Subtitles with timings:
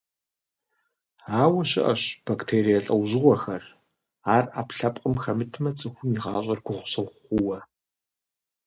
[1.41, 3.63] Ауэ щыӏэщ бактерие лӏэужьыгъуэхэр,
[4.35, 7.57] ар ӏэпкълъэпкъым хэмытмэ цӏыхум и гъащӏэр гугъусыгъу хъууэ.